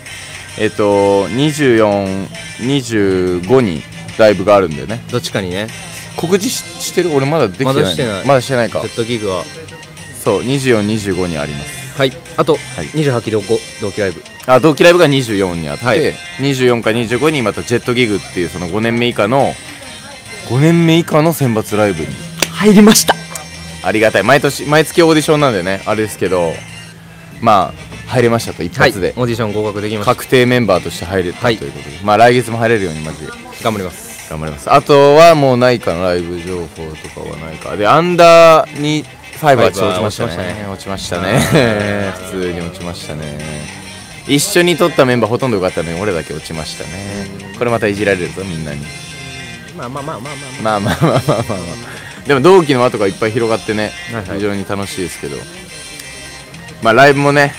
[0.58, 3.82] えっ、と2425に
[4.18, 5.02] ライブがあるんだよね。
[5.12, 5.68] どっちかにね。
[6.16, 7.12] 告知ししてる？
[7.12, 8.26] 俺まだできてないまだしてない。
[8.28, 8.82] まだしてないか。
[8.82, 9.44] ジェットギグは
[10.24, 11.98] そう2425にあります。
[11.98, 12.14] はい。
[12.38, 12.58] あと、い。
[12.58, 14.24] 28期同期同期ライブ。
[14.46, 16.00] あ同期ライブが24にあって、はい。
[16.40, 19.54] 24か25にまたジェットギグっていうその5年目以下の
[20.50, 22.08] 5年目以下の選抜ライブに。
[22.52, 23.16] 入りました。
[23.84, 24.24] ありがたい。
[24.24, 26.54] 毎年毎月オーディションなんでねあれですけど
[27.42, 28.92] まあ入れましたと一はい。
[28.92, 30.16] オ発で、ーディション合格できました。
[30.16, 33.32] 確定メンバーとして入れたとはいいうことで、まあ来月も入れるようにマジで。
[33.62, 34.30] 頑張ります。
[34.30, 34.72] 頑張ります。
[34.72, 37.76] あとはもうないかなライブ情報とかはないか。
[37.76, 39.04] でアンダーに
[39.40, 40.66] 5はちょっと落ちましたね。
[40.72, 41.40] 落ちましたね。
[42.32, 43.84] 普通に落ちましたね。
[44.28, 47.28] 一緒に撮ったメンバーほとんどよかったのに俺だけ落ちましたね。
[47.58, 48.86] これまたいじられるぞみんなに。
[49.76, 50.98] まあまあまあまあまあまあ。
[50.98, 54.38] まあまあまあまあまあでも同期の輪とかいっぱい広がってね、はいはい。
[54.38, 55.38] 非常に楽しいですけど。
[56.82, 57.54] まあライブもね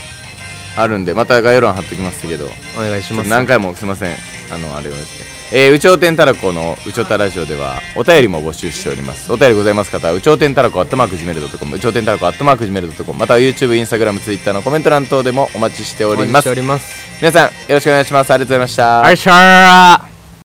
[0.76, 2.50] あるんでまた概要欄貼っときますけど。
[2.78, 3.28] お願いします。
[3.28, 4.16] 何回もすいません。
[4.50, 5.23] あのあれをですね
[5.56, 9.32] えー、うちょうてんたらこのうちょうたラジオではお便りも募集しております。
[9.32, 16.28] お便りございます方はうちょうてんたらこアットマークジメルドットコムうちょうてんたらこアットマークジメルドットコムまたは YouTube、Instagram、Twitter のコメント欄等でもお待ちしております。
[16.28, 17.20] お待ちしております。
[17.20, 18.32] 皆さんよろしくお願いします。
[18.32, 19.04] ありがとうございました。
[19.04, 20.13] あいしゃー